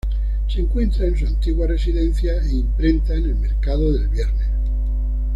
[0.47, 4.49] Se encuentra en su antigua residencia e imprenta en el Mercado del Viernes.